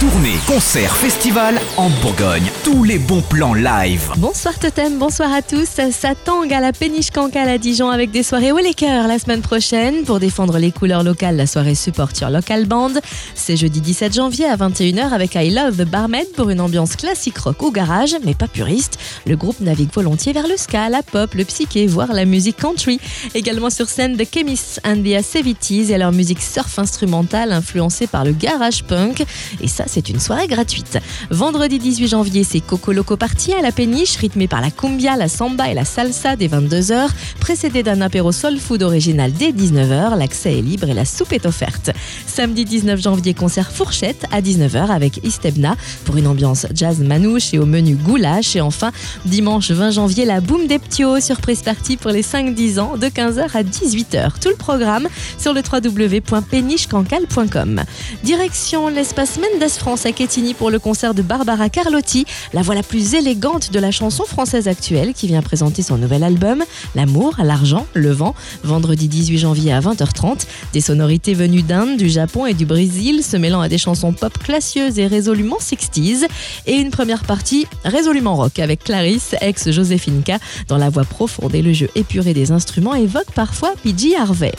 [0.00, 2.44] Tournée, concert, festival en Bourgogne.
[2.62, 4.12] Tous les bons plans live.
[4.18, 5.66] Bonsoir Totem, bonsoir à tous.
[5.90, 9.40] Ça tangue à la péniche cancale à Dijon avec des soirées au cœurs la semaine
[9.40, 10.04] prochaine.
[10.04, 12.92] Pour défendre les couleurs locales, la soirée support your local band.
[13.34, 17.38] C'est jeudi 17 janvier à 21h avec I Love the Barmaid pour une ambiance classique
[17.38, 19.00] rock ou garage, mais pas puriste.
[19.26, 23.00] Le groupe navigue volontiers vers le ska, la pop, le psyché, voire la musique country.
[23.34, 28.24] Également sur scène The Chemists and the Acevities et leur musique surf instrumentale influencée par
[28.24, 29.24] le garage punk.
[29.60, 30.98] Et ça, c'est une soirée gratuite.
[31.30, 35.28] Vendredi 18 janvier, c'est Coco Loco Party à la péniche, rythmé par la cumbia, la
[35.28, 37.08] samba et la salsa dès 22h,
[37.40, 40.16] précédé d'un apéro soul food original dès 19h.
[40.16, 41.90] L'accès est libre et la soupe est offerte.
[42.26, 47.58] Samedi 19 janvier, concert fourchette à 19h avec Istebna pour une ambiance jazz manouche et
[47.58, 48.56] au menu goulash.
[48.56, 48.92] Et enfin,
[49.24, 53.50] dimanche 20 janvier, la Boom des Ptios, surprise party pour les 5-10 ans de 15h
[53.54, 54.40] à 18h.
[54.40, 55.08] Tout le programme
[55.38, 57.82] sur le www.pénichecancale.com.
[58.22, 62.82] Direction l'espace Mendes France à Quetigny pour le concert de Barbara Carlotti, la voix la
[62.82, 67.86] plus élégante de la chanson française actuelle qui vient présenter son nouvel album L'amour, l'argent,
[67.94, 70.46] le vent, vendredi 18 janvier à 20h30.
[70.72, 74.36] Des sonorités venues d'Inde, du Japon et du Brésil se mêlant à des chansons pop
[74.38, 76.26] classieuses et résolument 60s
[76.66, 80.32] et une première partie résolument rock avec Clarisse, ex Joséphine K,
[80.68, 84.52] dont la voix profonde et le jeu épuré des instruments évoquent parfois PJ Harvey.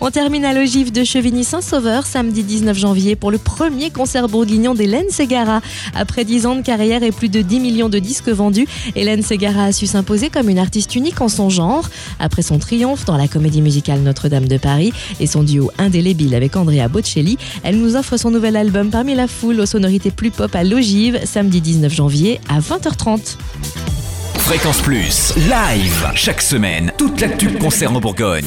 [0.00, 5.10] On termine à l'ogive de Chevigny-Saint-Sauveur samedi 19 janvier pour le premier concert bourguignon d'Hélène
[5.10, 5.60] Segara.
[5.94, 9.64] Après 10 ans de carrière et plus de 10 millions de disques vendus, Hélène Segara
[9.64, 11.88] a su s'imposer comme une artiste unique en son genre.
[12.18, 16.56] Après son triomphe dans la comédie musicale Notre-Dame de Paris et son duo indélébile avec
[16.56, 20.54] Andrea Bocelli, elle nous offre son nouvel album parmi la foule aux sonorités plus pop
[20.54, 23.36] à l'ogive samedi 19 janvier à 20h30.
[24.38, 28.44] Fréquence Plus, live, chaque semaine, toute l'actu concerne en Bourgogne.